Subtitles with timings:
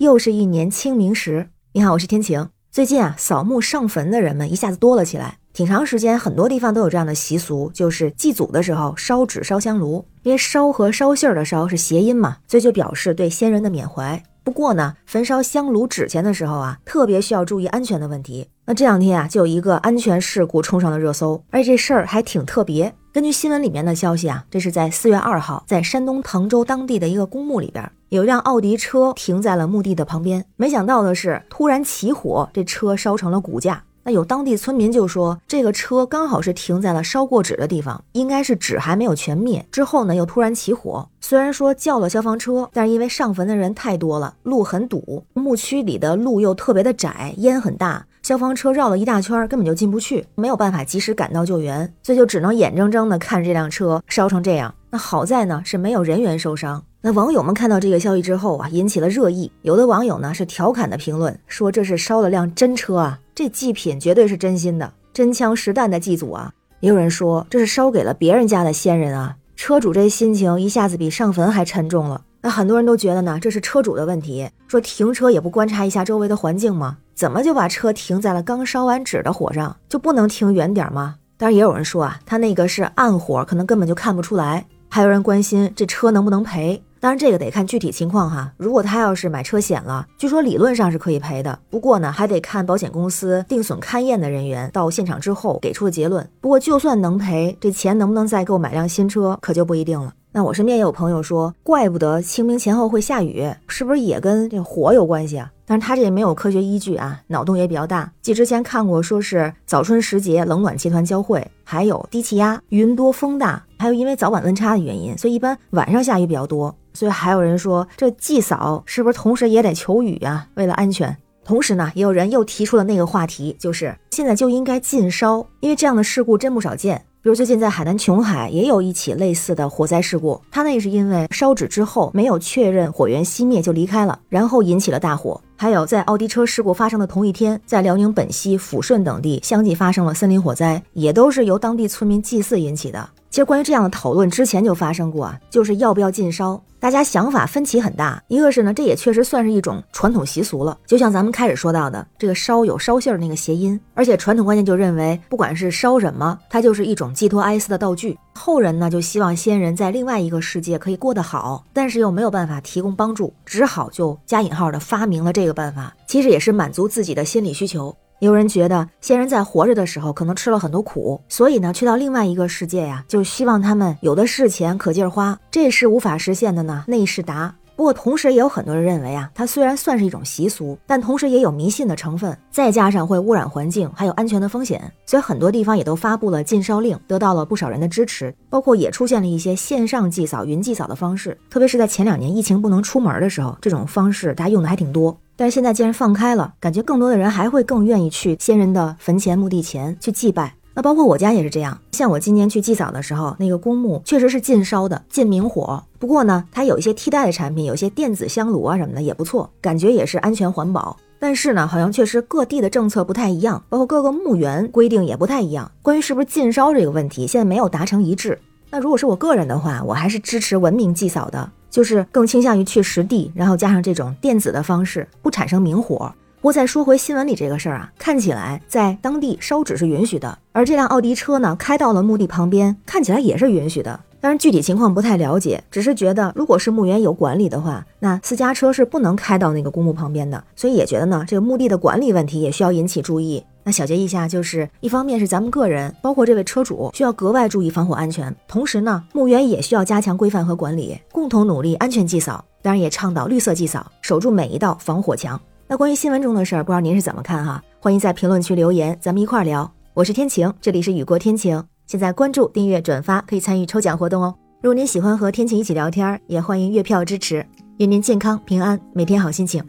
[0.00, 1.50] 又是一年清明时。
[1.74, 2.48] 你好，我是天晴。
[2.70, 5.36] 最近啊，扫墓上坟的人们一下子多了起来。
[5.52, 10.06] 挺长时间，很多地方都有这样的习俗，就是祭祖的时候烧纸烧香炉。
[10.22, 14.22] 因为烧和烧信儿的烧是谐音嘛，所以就表示对先人的缅怀。
[14.42, 18.48] 不过呢，焚烧香炉纸钱的时候啊，特别需要注意安全的问题。
[18.64, 22.94] 那这两天啊，就有一个安全事故冲上了热搜，而且这事儿还挺特别。
[23.12, 30.44] 根据新闻里面的消息啊，这是在四月二号，在山东滕州当地的一个公墓里边，有一辆奥迪车停在了墓地的旁边。
[30.54, 33.82] 没想到的是，突然起火，这车烧成了骨架。
[34.04, 41.08] 那有当地村民就说，这个车刚好是停在了烧过纸的地方，应该是纸还没有全灭，之后呢又突然起火。
[41.20, 48.06] 虽然说叫了消防车，但是因为上坟的人太多了，路很堵，墓区里的路又特别的窄，烟很大。
[48.30, 54.72] 消防车绕了一大圈，根本就进不去，没有办法及时赶到救援，所以就只能眼睁睁地看着这辆车烧成这样。
[54.88, 56.80] 那好在呢是没有人员受伤。
[57.00, 59.50] 那网友们看到这个消息之后啊，引起了热议。
[59.62, 72.22] 有的网友呢是调侃的评论说：“这是烧了辆真车啊，这祭品绝对是真心的，真枪实弹的祭祖啊。”也有人说这是烧给了别人家的先人啊，车主这心情一下子比上坟还沉重了。
[72.42, 76.96] 那很多人都觉得呢，这是车主的问题，说停车也不观察一下周围的环境吗？
[77.14, 79.76] 怎么就把车停在了刚烧完纸的火上？
[79.88, 81.16] 就不能停远点吗？
[81.36, 84.66] 当然也有人说啊，他那个是暗火，可能根本就看不出来。
[84.88, 86.82] 还有人关心这车能不能赔？
[87.00, 88.52] 当然这个得看具体情况哈。
[88.58, 96.28] 如果他要是买车险了，据说理论上是可以赔的，不过呢，还得看保险公司定损勘验的人员到现场之后给出的结论。
[96.42, 100.12] 不过就算能赔，这钱能不能再购买辆新车，可就不一定了。
[100.32, 105.50] 那我身边也有朋友说，怪不得清明前后会下雨，是不是也跟这火有关系啊？
[105.66, 108.12] 但是他这也没有科学依据啊，脑洞也比较大。
[108.22, 116.76] 记之前看过，说是早春时节冷暖气团交汇，还有低气压、云多风大，还有因为早晚温差的原因，所以一般晚上下雨比较多。
[116.92, 120.46] 所以还有人说，这祭扫是不是同时也得求雨啊？
[120.56, 121.16] 为了安全。
[121.42, 127.02] 同时呢，也有人又提出了那个话题，就是现在就应该禁烧，因为这样的事故真不少见。
[127.22, 135.40] 比如最近在海南琼海也有一起类似的火灾事故，它那是因为烧纸之后没有确认火源熄灭就离开了，然后引起了大火。
[135.56, 143.08] 还有在奥迪车事故发生的同一天，在辽宁本溪、抚顺等地相继发生了森林火灾，也都是由当地村民祭祀引起的。
[143.30, 148.20] 其实关于这样的讨论之前就发生过啊，就是要不要禁烧，大家想法分歧很大。
[148.26, 158.18] 一个是呢，这也确实算是一种传统习俗了，就像咱们开始说到的，这个烧有烧信儿那个谐音，而且传统观念就认为，不管是烧什么，它就是一种寄托哀思的道具。
[158.34, 167.94] 后人呢就希望先人在另外一个世界可以过得好，但是又没有办法提供帮助，只好就加引号的发明了这个办法，其实也是满足自己的心理需求。
[168.20, 175.38] 有人觉得仙人在活着的时候可能吃了很多苦，所以呢，去到另外一个世界呀，就希望他们有的是钱可劲儿花。
[175.50, 177.54] 这是无法实现的呢，内是答。
[177.80, 188.34] 不过同时也有很多人认为啊，它虽然算是一种习俗，但同时也有迷信的成分，再加上会污染环境，还有安全的风险，所以很多地方也都发布了禁烧令，得到了不少人的支持。
[188.50, 195.18] 包括也出现了一些线上祭扫、云祭扫的方式，特别是在前两年疫情不能出门的时候，这种方式大家用的还挺多。
[195.34, 200.52] 但是现在既然放开了，感觉更多的人还会更愿意去先人的坟前、墓地前去祭拜。
[200.80, 205.84] 那包括我家也是这样，像我今年去祭扫的时候，那个公墓确实是禁烧的，禁明火。
[205.98, 210.96] 不过呢，它有一些替代的产品，有些电子香炉啊什么的也不错，感觉也是安全环保。
[211.18, 215.70] 但是呢，好像确实各地的政策不太一样，包括各个墓园规定也不太一样。
[215.82, 218.38] 关于是不是禁烧这个问题，现在没有达成一致。
[218.70, 226.10] 那如果是我个人的话，我还是支持文明祭扫的，就是更倾向于去实地，然后加上这种电子的方式，不产生明火。
[226.40, 234.00] 不过再说回新闻里这个事儿啊，看起来在当地烧纸是允许的，而这辆奥迪车呢开到了墓地旁边，看起来也是允许的。
[234.22, 243.44] 当然具体情况不太了解，只是觉得如果是墓园有管理的话，那私家车是不能开到那个公墓旁边的，所以也觉得呢这个墓地的管理问题也需要引起注意。
[243.62, 252.42] 那小结一下，就是一方面是咱们个人，包括这位车主需要格外注意防火安全，同时呢，墓园也需要加强规范和管理，共同努力安全祭扫。
[252.62, 255.38] 当然也倡导绿色祭扫，守住每一道防火墙。
[255.70, 257.62] 那关于新闻中的事儿，不知道您是怎么看哈？
[257.78, 259.72] 欢迎在评论区留言，咱们一块儿聊。
[259.94, 261.62] 我是天晴，这里是雨过天晴。
[261.86, 264.34] 现在关注、订阅、转发，可以参与抽奖活动哦。
[264.62, 267.46] 如果您喜欢和天晴一起聊天，也欢迎月票支持。
[267.76, 269.64] 愿您健康平安，每天好心情。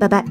[0.00, 0.24] 拜拜。